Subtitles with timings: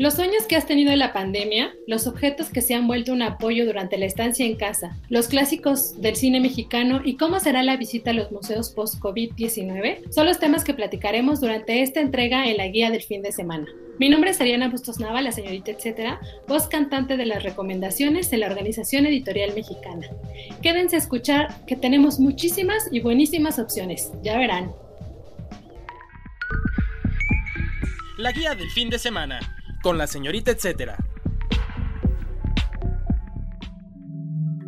[0.00, 3.20] Los sueños que has tenido en la pandemia, los objetos que se han vuelto un
[3.20, 7.76] apoyo durante la estancia en casa, los clásicos del cine mexicano y cómo será la
[7.76, 12.68] visita a los museos post-COVID-19 son los temas que platicaremos durante esta entrega en la
[12.68, 13.66] guía del fin de semana.
[13.98, 18.38] Mi nombre es Ariana Bustos Nava, la señorita etcétera, voz cantante de las recomendaciones de
[18.38, 20.08] la Organización Editorial Mexicana.
[20.62, 24.72] Quédense a escuchar que tenemos muchísimas y buenísimas opciones, ya verán.
[28.16, 30.96] La guía del fin de semana con la señorita etcétera.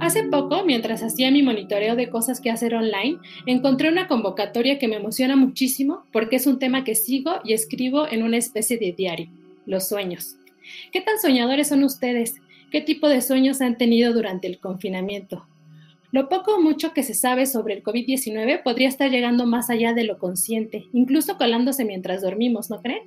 [0.03, 4.89] Hace poco, mientras hacía mi monitoreo de cosas que hacer online, encontré una convocatoria que
[4.89, 8.91] me emociona muchísimo porque es un tema que sigo y escribo en una especie de
[8.91, 9.29] diario,
[9.65, 10.39] los sueños.
[10.91, 12.35] ¿Qué tan soñadores son ustedes?
[12.73, 15.47] ¿Qué tipo de sueños han tenido durante el confinamiento?
[16.11, 19.95] Lo poco o mucho que se sabe sobre el COVID-19 podría estar llegando más allá
[19.95, 23.05] de lo consciente, incluso colándose mientras dormimos, ¿no creen?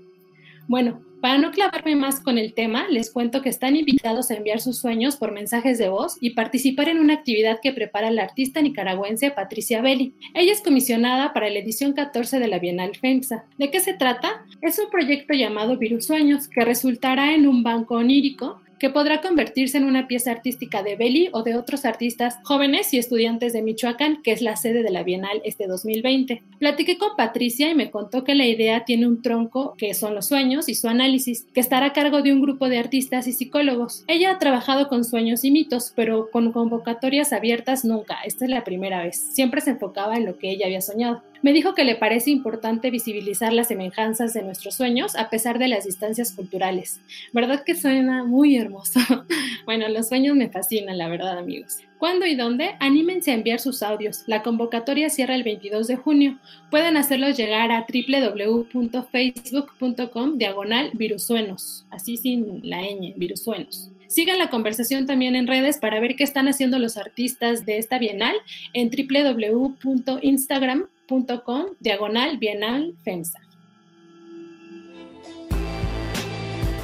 [0.67, 4.61] Bueno, para no clavarme más con el tema, les cuento que están invitados a enviar
[4.61, 8.61] sus sueños por mensajes de voz y participar en una actividad que prepara la artista
[8.61, 10.13] nicaragüense Patricia Belli.
[10.33, 13.45] Ella es comisionada para la edición 14 de la Bienal FEMSA.
[13.57, 14.45] ¿De qué se trata?
[14.61, 19.77] Es un proyecto llamado Virus Sueños, que resultará en un banco onírico que podrá convertirse
[19.77, 24.21] en una pieza artística de Belli o de otros artistas jóvenes y estudiantes de Michoacán,
[24.21, 26.43] que es la sede de la Bienal este 2020.
[26.59, 30.27] Platiqué con Patricia y me contó que la idea tiene un tronco que son los
[30.27, 34.03] sueños y su análisis, que estará a cargo de un grupo de artistas y psicólogos.
[34.07, 38.17] Ella ha trabajado con sueños y mitos, pero con convocatorias abiertas nunca.
[38.25, 39.17] Esta es la primera vez.
[39.33, 41.23] Siempre se enfocaba en lo que ella había soñado.
[41.41, 45.67] Me dijo que le parece importante visibilizar las semejanzas de nuestros sueños a pesar de
[45.67, 47.01] las distancias culturales.
[47.33, 48.99] ¿Verdad que suena muy hermoso?
[49.65, 51.77] bueno, los sueños me fascinan, la verdad, amigos.
[51.97, 52.75] ¿Cuándo y dónde?
[52.79, 54.23] Anímense a enviar sus audios.
[54.27, 56.37] La convocatoria cierra el 22 de junio.
[56.69, 63.91] Pueden hacerlos llegar a www.facebook.com diagonal virusuenos, así sin la ñ, virusuenos.
[64.07, 67.97] Sigan la conversación también en redes para ver qué están haciendo los artistas de esta
[67.97, 68.35] bienal
[68.73, 73.39] en www.instagram.com com diagonal bienal FEMSA.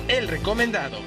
[0.08, 0.98] El recomendado.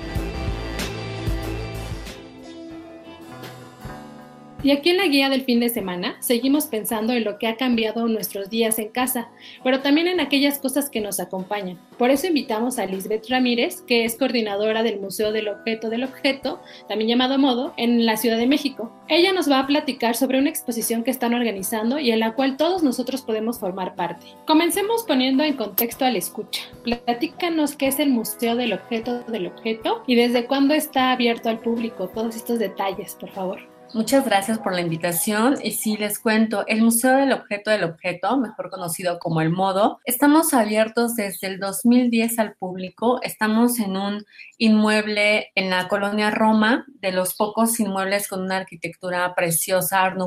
[4.64, 7.56] Y aquí en la guía del fin de semana seguimos pensando en lo que ha
[7.58, 9.28] cambiado nuestros días en casa,
[9.62, 11.78] pero también en aquellas cosas que nos acompañan.
[11.98, 16.62] Por eso invitamos a Lisbeth Ramírez, que es coordinadora del Museo del Objeto del Objeto,
[16.88, 18.90] también llamado Modo, en la Ciudad de México.
[19.08, 22.56] Ella nos va a platicar sobre una exposición que están organizando y en la cual
[22.56, 24.28] todos nosotros podemos formar parte.
[24.46, 26.62] Comencemos poniendo en contexto a la escucha.
[26.84, 31.58] Platícanos qué es el Museo del Objeto del Objeto y desde cuándo está abierto al
[31.58, 32.08] público.
[32.08, 33.73] Todos estos detalles, por favor.
[33.94, 35.56] Muchas gracias por la invitación.
[35.62, 40.00] Y sí les cuento, el Museo del Objeto del Objeto, mejor conocido como el Modo,
[40.04, 44.26] estamos abiertos desde el 2010 al público, estamos en un
[44.58, 50.18] inmueble en la colonia Roma, de los pocos inmuebles con una arquitectura preciosa Art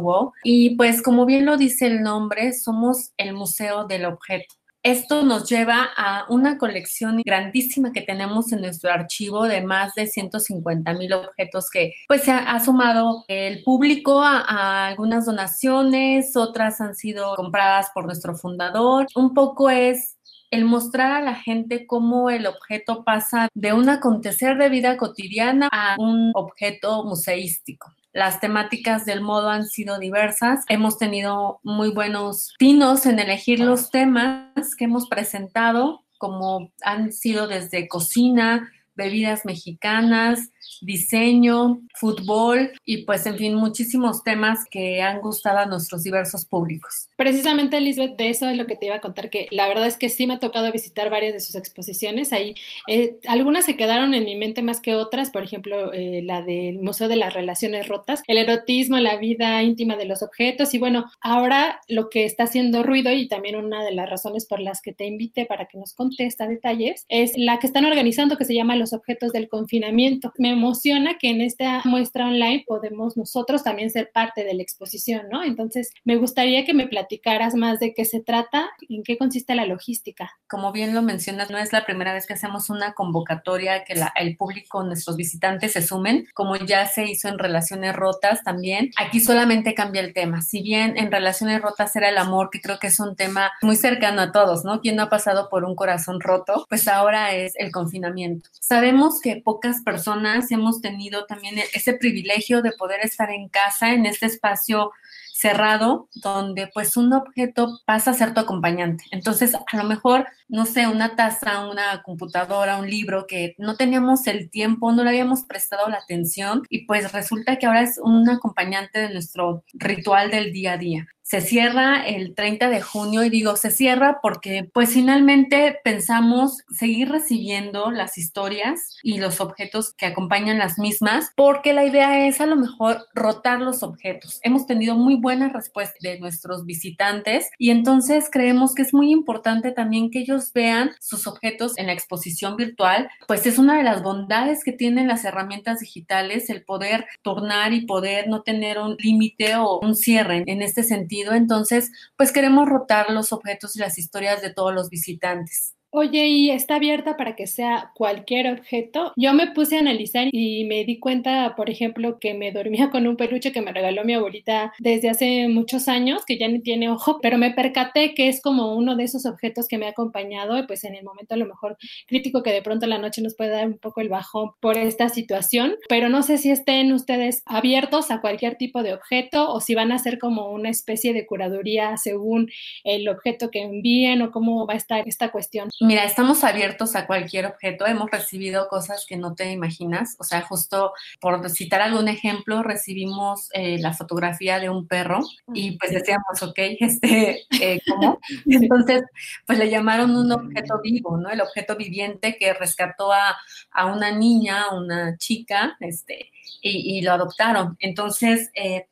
[0.46, 4.56] y pues como bien lo dice el nombre, somos el Museo del Objeto.
[4.88, 10.08] Esto nos lleva a una colección grandísima que tenemos en nuestro archivo de más de
[10.08, 16.80] 150 mil objetos que pues se ha, sumado el público a, a, algunas donaciones, otras
[16.80, 19.08] han sido compradas por nuestro fundador.
[19.14, 20.16] Un poco es
[20.52, 25.68] el mostrar a la gente cómo el objeto pasa de un acontecer de vida cotidiana
[25.70, 27.94] a un objeto museístico.
[28.18, 30.66] Las temáticas del modo han sido diversas.
[30.70, 37.48] Hemos tenido muy buenos pinos en elegir los temas que hemos presentado, como han sido
[37.48, 40.50] desde cocina, bebidas mexicanas,
[40.82, 47.10] diseño, fútbol y pues en fin muchísimos temas que han gustado a nuestros diversos públicos.
[47.16, 49.98] Precisamente Elizabeth, de eso es lo que te iba a contar, que la verdad es
[49.98, 52.56] que sí me ha tocado visitar varias de sus exposiciones, ahí
[52.88, 56.80] eh, algunas se quedaron en mi mente más que otras, por ejemplo eh, la del
[56.80, 61.06] Museo de las Relaciones Rotas, el erotismo, la vida íntima de los objetos y bueno,
[61.22, 64.94] ahora lo que está haciendo ruido y también una de las razones por las que
[64.94, 68.76] te invité para que nos contesta detalles es la que están organizando que se llama
[68.76, 70.34] Los Objetos del Confinamiento.
[70.38, 75.28] Me emociona que en esta muestra online podemos nosotros también ser parte de la exposición,
[75.32, 75.44] ¿no?
[75.44, 79.66] Entonces, me gustaría que me platicaras más de qué se trata, en qué consiste la
[79.66, 80.32] logística.
[80.48, 84.36] Como bien lo mencionas, no es la primera vez que hacemos una convocatoria que el
[84.36, 88.92] público, nuestros visitantes se sumen, como ya se hizo en Relaciones Rotas también.
[88.98, 90.42] Aquí solamente cambia el tema.
[90.42, 93.76] Si bien en Relaciones Rotas era el amor, que creo que es un tema muy
[93.76, 94.82] cercano a todos, ¿no?
[94.82, 96.66] ¿Quién no ha pasado por un corazón roto?
[96.70, 98.50] Pues ahora es el confinamiento.
[98.60, 104.06] Sabemos que pocas personas hemos tenido también ese privilegio de poder estar en casa, en
[104.06, 104.92] este espacio
[105.38, 109.04] cerrado donde pues un objeto pasa a ser tu acompañante.
[109.12, 114.26] Entonces, a lo mejor, no sé, una taza, una computadora, un libro que no teníamos
[114.26, 118.28] el tiempo, no le habíamos prestado la atención y pues resulta que ahora es un
[118.30, 123.30] acompañante de nuestro ritual del día a día se cierra el 30 de junio y
[123.30, 130.06] digo se cierra porque pues finalmente pensamos seguir recibiendo las historias y los objetos que
[130.06, 134.40] acompañan las mismas porque la idea es a lo mejor rotar los objetos.
[134.42, 139.74] Hemos tenido muy buenas respuestas de nuestros visitantes y entonces creemos que es muy importante
[139.74, 144.02] también que ellos vean sus objetos en la exposición virtual, pues es una de las
[144.02, 149.58] bondades que tienen las herramientas digitales el poder tornar y poder no tener un límite
[149.58, 154.42] o un cierre en este sentido entonces, pues queremos rotar los objetos y las historias
[154.42, 155.77] de todos los visitantes.
[156.00, 159.14] Oye, ¿y está abierta para que sea cualquier objeto?
[159.16, 163.08] Yo me puse a analizar y me di cuenta, por ejemplo, que me dormía con
[163.08, 166.92] un peluche que me regaló mi abuelita desde hace muchos años, que ya ni tiene
[166.92, 170.60] ojo, pero me percaté que es como uno de esos objetos que me ha acompañado,
[170.60, 173.36] y pues en el momento a lo mejor crítico que de pronto la noche nos
[173.36, 177.42] puede dar un poco el bajón por esta situación, pero no sé si estén ustedes
[177.48, 181.26] abiertos a cualquier tipo de objeto o si van a ser como una especie de
[181.26, 182.52] curaduría según
[182.84, 185.70] el objeto que envíen o cómo va a estar esta cuestión.
[185.88, 187.86] Mira, estamos abiertos a cualquier objeto.
[187.88, 190.18] Hemos recibido cosas que no te imaginas.
[190.20, 190.92] O sea, justo
[191.22, 195.22] por citar algún ejemplo, recibimos eh, la fotografía de un perro
[195.54, 198.20] y pues decíamos, ok, este, eh, ¿cómo?
[198.46, 199.04] Entonces,
[199.46, 201.30] pues le llamaron un objeto vivo, ¿no?
[201.30, 203.38] El objeto viviente que rescató a,
[203.72, 206.32] a una niña, una chica, este,
[206.62, 207.78] y, y lo adoptaron.
[207.80, 208.88] Entonces, eh,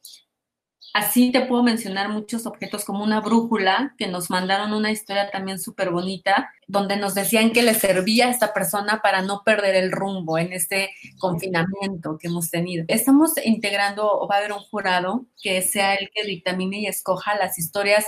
[0.95, 5.59] Así te puedo mencionar muchos objetos como una brújula, que nos mandaron una historia también
[5.59, 9.91] súper bonita, donde nos decían que le servía a esta persona para no perder el
[9.91, 12.85] rumbo en este confinamiento que hemos tenido.
[12.87, 17.35] Estamos integrando, o va a haber un jurado que sea el que dictamine y escoja
[17.35, 18.05] las historias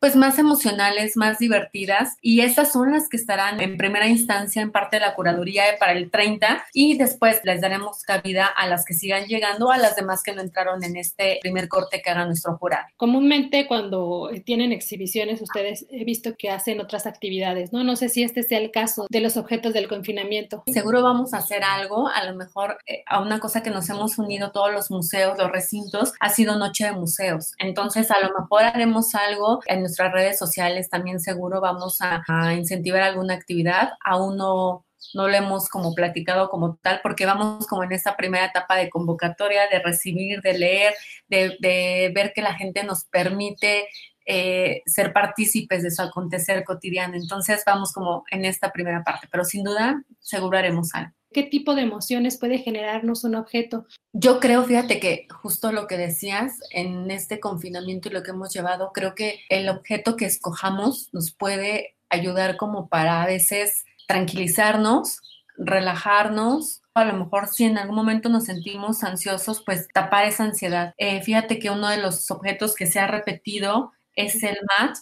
[0.00, 4.70] pues más emocionales, más divertidas y esas son las que estarán en primera instancia en
[4.70, 8.94] parte de la curaduría para el 30 y después les daremos cabida a las que
[8.94, 12.56] sigan llegando, a las demás que no entraron en este primer corte que haga nuestro
[12.56, 12.86] jurado.
[12.96, 17.82] Comúnmente cuando tienen exhibiciones ustedes he visto que hacen otras actividades, ¿no?
[17.84, 20.62] No sé si este sea el caso de los objetos del confinamiento.
[20.72, 24.18] Seguro vamos a hacer algo, a lo mejor eh, a una cosa que nos hemos
[24.18, 27.52] unido todos los museos, los recintos, ha sido Noche de Museos.
[27.58, 32.22] Entonces a lo mejor haremos algo en nuestras redes sociales también seguro vamos a,
[32.54, 33.92] incentivar alguna actividad.
[34.04, 38.44] Aún no, no lo hemos como platicado como tal, porque vamos como en esta primera
[38.44, 40.94] etapa de convocatoria, de recibir, de leer,
[41.28, 43.88] de, ver que la gente nos permite
[44.26, 47.14] eh, ser partícipes de su acontecer cotidiano.
[47.16, 51.17] Entonces vamos como en esta primera parte, pero sin duda seguro haremos algo.
[51.32, 53.86] ¿Qué tipo de emociones puede generarnos un objeto?
[54.12, 58.52] Yo creo, fíjate que justo lo que decías en este confinamiento y lo que hemos
[58.52, 65.20] llevado, creo que el objeto que escojamos nos puede ayudar como para a veces tranquilizarnos,
[65.58, 70.94] relajarnos, a lo mejor si en algún momento nos sentimos ansiosos, pues tapar esa ansiedad.
[70.96, 74.96] Eh, fíjate que uno de los objetos que se ha repetido es el mat,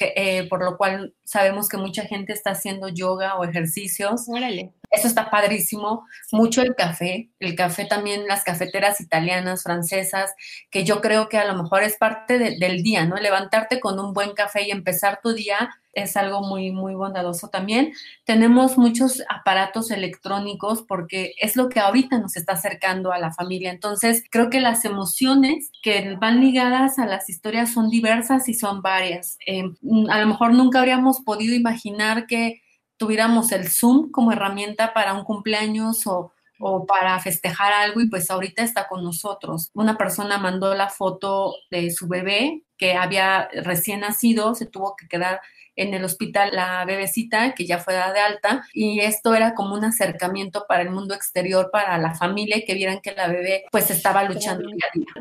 [0.00, 4.28] eh, por lo cual sabemos que mucha gente está haciendo yoga o ejercicios.
[4.28, 4.72] Órale.
[4.90, 6.06] Eso está padrísimo.
[6.32, 10.34] Mucho el café, el café también, las cafeteras italianas, francesas,
[10.70, 13.16] que yo creo que a lo mejor es parte del día, ¿no?
[13.16, 15.70] Levantarte con un buen café y empezar tu día
[16.02, 17.92] es algo muy, muy bondadoso también.
[18.24, 23.70] Tenemos muchos aparatos electrónicos porque es lo que ahorita nos está acercando a la familia.
[23.70, 28.82] Entonces, creo que las emociones que van ligadas a las historias son diversas y son
[28.82, 29.38] varias.
[29.46, 29.64] Eh,
[30.08, 32.62] a lo mejor nunca habríamos podido imaginar que
[32.96, 38.30] tuviéramos el Zoom como herramienta para un cumpleaños o, o para festejar algo y pues
[38.30, 39.70] ahorita está con nosotros.
[39.74, 45.08] Una persona mandó la foto de su bebé que había recién nacido, se tuvo que
[45.08, 45.40] quedar
[45.78, 49.74] en el hospital la bebecita que ya fue dada de alta y esto era como
[49.74, 53.90] un acercamiento para el mundo exterior, para la familia que vieran que la bebé pues
[53.90, 54.68] estaba luchando.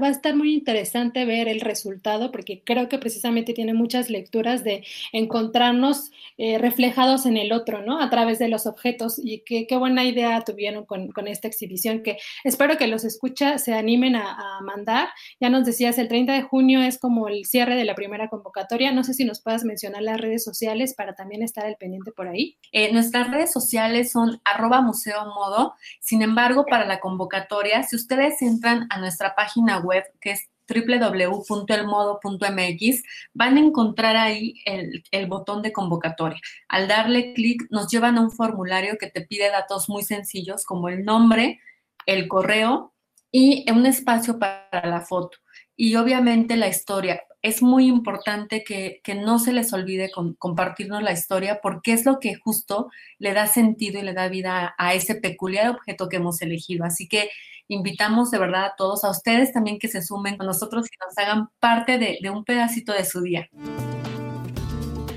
[0.01, 4.63] Va a estar muy interesante ver el resultado porque creo que precisamente tiene muchas lecturas
[4.63, 4.83] de
[5.13, 8.01] encontrarnos eh, reflejados en el otro, ¿no?
[8.01, 12.03] A través de los objetos y qué, qué buena idea tuvieron con, con, esta exhibición
[12.03, 15.09] que espero que los escucha se animen a, a, mandar.
[15.39, 18.91] Ya nos decías, el 30 de junio es como el cierre de la primera convocatoria.
[18.91, 22.27] No sé si nos puedas mencionar las redes sociales para también estar al pendiente por
[22.27, 22.57] ahí.
[22.71, 25.75] Eh, nuestras redes sociales son arroba museo modo.
[25.99, 33.03] Sin embargo, para la convocatoria, si ustedes entran a nuestra página web, que es www.elmodo.mx,
[33.33, 36.39] van a encontrar ahí el, el, botón de convocatoria.
[36.67, 40.89] Al darle clic, nos llevan a un formulario que te pide datos muy sencillos como
[40.89, 41.61] el nombre,
[42.05, 42.93] el correo
[43.31, 45.37] y un espacio para la foto.
[45.75, 47.21] Y obviamente la historia.
[47.47, 52.19] Es muy importante que, que no se les olvide compartirnos la historia porque es lo
[52.19, 56.17] que justo le da sentido y le da vida a, a ese peculiar objeto que
[56.17, 56.83] hemos elegido.
[56.83, 57.29] Así que
[57.69, 61.17] invitamos de verdad a todos, a ustedes también que se sumen con nosotros y nos
[61.17, 63.47] hagan parte de, de un pedacito de su día.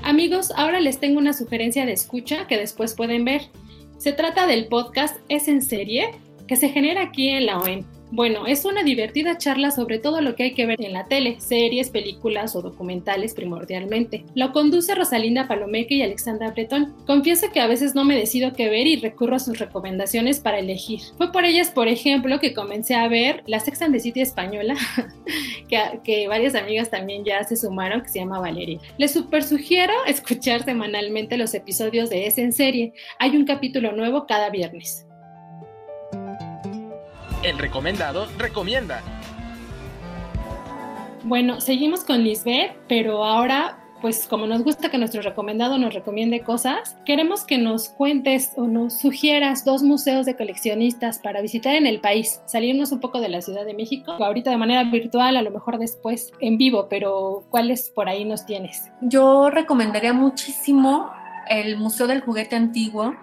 [0.01, 3.41] Amigos, ahora les tengo una sugerencia de escucha que después pueden ver.
[3.97, 6.11] Se trata del podcast Es en serie
[6.47, 7.85] que se genera aquí en la OEM.
[8.13, 11.39] Bueno, es una divertida charla sobre todo lo que hay que ver en la tele,
[11.39, 14.25] series, películas o documentales primordialmente.
[14.35, 16.93] Lo conduce Rosalinda Palomeque y Alexandra Bretón.
[17.07, 20.59] Confieso que a veces no me decido qué ver y recurro a sus recomendaciones para
[20.59, 20.99] elegir.
[21.17, 24.75] Fue por ellas, por ejemplo, que comencé a ver la Sex and the City española,
[25.69, 28.79] que, que, varias amigas también ya se sumaron, que se llama Valeria.
[28.97, 32.91] Les super sugiero escuchar semanalmente los episodios de Es en serie.
[33.19, 35.05] Hay un capítulo nuevo cada viernes.
[37.43, 39.01] El recomendado recomienda.
[41.23, 46.41] Bueno, seguimos con Lisbeth, pero ahora, pues como nos gusta que nuestro recomendado nos recomiende
[46.41, 51.87] cosas, queremos que nos cuentes o nos sugieras dos museos de coleccionistas para visitar en
[51.87, 55.41] el país, salirnos un poco de la Ciudad de México, ahorita de manera virtual, a
[55.41, 58.91] lo mejor después en vivo, pero ¿cuáles por ahí nos tienes?
[59.01, 61.11] Yo recomendaría muchísimo
[61.49, 63.15] el Museo del Juguete Antiguo.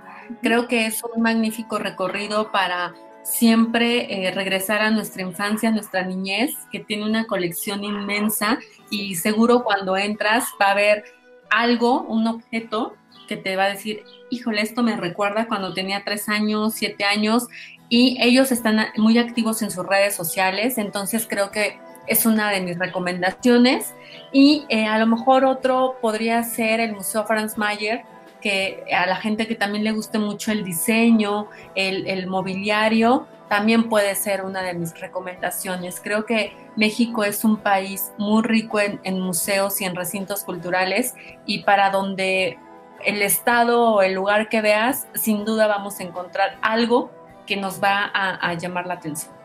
[0.43, 6.05] Creo que es un magnífico recorrido para siempre eh, regresar a nuestra infancia, a nuestra
[6.05, 8.59] niñez, que tiene una colección inmensa
[8.91, 11.05] y seguro cuando entras va a haber
[11.51, 12.95] algo, un objeto
[13.29, 17.47] que te va a decir, híjole, esto me recuerda cuando tenía tres años, siete años,
[17.91, 22.61] y ellos están muy activos en sus redes sociales, entonces creo que es una de
[22.61, 23.95] mis recomendaciones.
[24.33, 28.03] Y eh, a lo mejor otro podría ser el Museo Franz Mayer,
[28.41, 34.15] que a la gente que también le guste mucho el diseño, el, mobiliario, también puede
[34.15, 36.01] ser una de mis recomendaciones.
[36.03, 41.15] Creo que México es un país muy rico en, museos y en recintos culturales
[41.47, 42.59] y para donde
[43.05, 47.11] el estado o el lugar que veas, sin duda vamos a encontrar algo
[47.47, 49.38] que nos va a llamar la atención.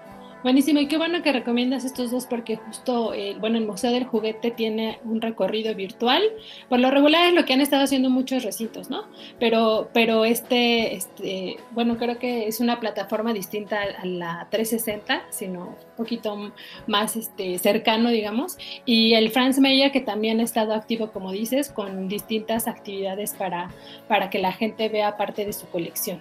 [0.43, 4.03] Buenísimo, y qué bueno que recomiendas estos dos porque justo, eh, bueno, el Museo del
[4.03, 6.21] Juguete tiene un recorrido virtual.
[6.67, 9.05] Por lo regular es lo que han estado haciendo muchos recintos, ¿no?
[9.39, 15.61] Pero, pero este, este, bueno, creo que es una plataforma distinta a la 360, sino
[15.61, 16.51] un poquito
[16.87, 18.57] más este, cercano, digamos.
[18.85, 23.69] Y el Franz Meyer, que también ha estado activo, como dices, con distintas actividades para,
[24.09, 26.19] para que la gente vea parte de su colección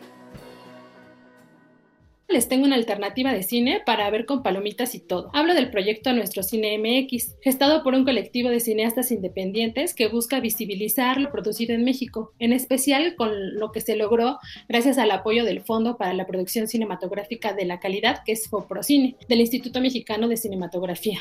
[2.33, 5.31] les tengo una alternativa de cine para ver con palomitas y todo.
[5.35, 10.41] Hablo del proyecto Nuestro Cine MX, gestado por un colectivo de cineastas independientes que busca
[10.41, 15.45] visibilizar lo producido en México, en especial con lo que se logró gracias al apoyo
[15.45, 20.29] del Fondo para la Producción Cinematográfica de la Calidad, que es FOPROCINE, del Instituto Mexicano
[20.29, 21.21] de Cinematografía.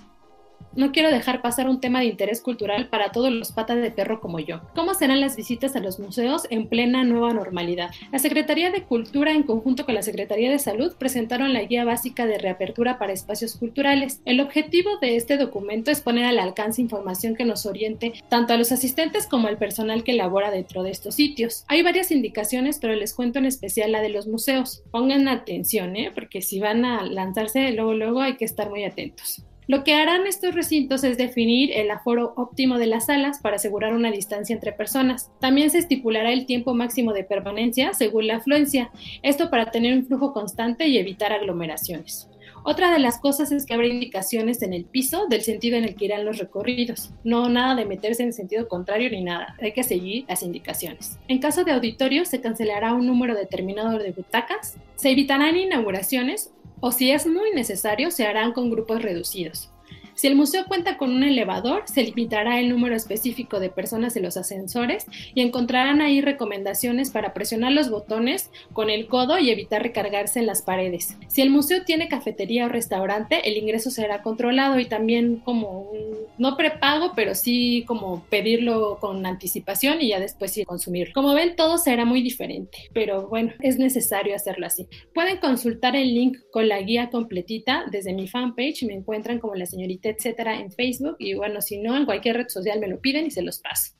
[0.75, 4.19] No quiero dejar pasar un tema de interés cultural para todos los patas de perro
[4.19, 4.61] como yo.
[4.75, 7.91] ¿Cómo serán las visitas a los museos en plena nueva normalidad?
[8.11, 12.25] La Secretaría de Cultura, en conjunto con la Secretaría de Salud, presentaron la guía básica
[12.25, 14.21] de reapertura para espacios culturales.
[14.25, 18.57] El objetivo de este documento es poner al alcance información que nos oriente tanto a
[18.57, 21.65] los asistentes como al personal que labora dentro de estos sitios.
[21.67, 24.83] Hay varias indicaciones, pero les cuento en especial la de los museos.
[24.91, 26.11] Pongan atención, ¿eh?
[26.13, 29.43] porque si van a lanzarse luego, luego hay que estar muy atentos.
[29.67, 33.93] Lo que harán estos recintos es definir el aforo óptimo de las salas para asegurar
[33.93, 35.31] una distancia entre personas.
[35.39, 38.91] También se estipulará el tiempo máximo de permanencia según la afluencia,
[39.21, 42.27] esto para tener un flujo constante y evitar aglomeraciones.
[42.65, 45.95] Otra de las cosas es que habrá indicaciones en el piso del sentido en el
[45.95, 47.11] que irán los recorridos.
[47.25, 49.57] No nada de meterse en el sentido contrario ni nada.
[49.61, 51.19] Hay que seguir las indicaciones.
[51.27, 54.77] En caso de auditorio, se cancelará un número determinado de butacas.
[54.95, 56.51] Se evitarán inauguraciones
[56.85, 59.72] o si es muy necesario, se harán con grupos reducidos.
[60.15, 64.23] Si el museo cuenta con un elevador, se limitará el número específico de personas en
[64.23, 69.81] los ascensores y encontrarán ahí recomendaciones para presionar los botones con el codo y evitar
[69.81, 71.17] recargarse en las paredes.
[71.27, 76.17] Si el museo tiene cafetería o restaurante, el ingreso será controlado y también como un,
[76.37, 81.13] no prepago, pero sí como pedirlo con anticipación y ya después sí consumirlo.
[81.13, 84.87] Como ven, todo será muy diferente, pero bueno, es necesario hacerlo así.
[85.13, 89.65] Pueden consultar el link con la guía completita desde mi fanpage, me encuentran como la
[89.65, 91.15] señorita etcétera, en Facebook.
[91.19, 93.93] Y bueno, si no, en cualquier red social me lo piden y se los paso.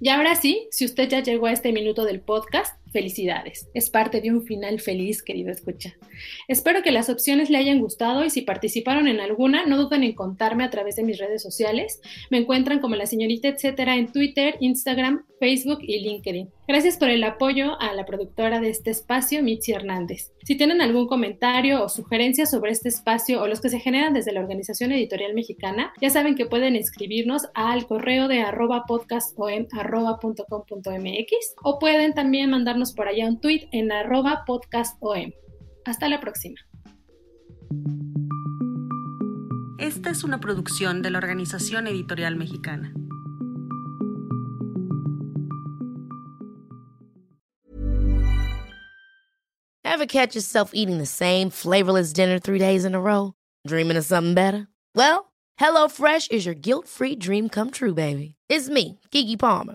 [0.00, 3.68] Y ahora sí, si usted ya llegó a este minuto del podcast, felicidades.
[3.74, 5.94] Es parte de un final feliz, querido escucha.
[6.48, 10.14] Espero que las opciones le hayan gustado y si participaron en alguna, no duden en
[10.14, 12.00] contarme a través de mis redes sociales.
[12.30, 16.50] Me encuentran como la señorita etcétera en Twitter, Instagram, Facebook y LinkedIn.
[16.68, 20.30] Gracias por el apoyo a la productora de este espacio, Mitzi Hernández.
[20.44, 24.30] Si tienen algún comentario o sugerencia sobre este espacio o los que se generan desde
[24.32, 31.78] la Organización Editorial Mexicana, ya saben que pueden escribirnos al correo de arroba podcastom.com.mx o
[31.78, 35.32] pueden también mandarnos por allá un tweet en arroba podcastom.
[35.84, 36.56] Hasta la próxima.
[39.78, 42.92] Esta es una producción de la Organización Editorial Mexicana.
[49.84, 53.34] Ever catch yourself eating the same flavorless dinner three days in a row?
[53.66, 54.68] Dreaming of something better?
[54.94, 58.36] Well, HelloFresh is your guilt-free dream come true, baby.
[58.48, 59.74] It's me, Kiki Palmer.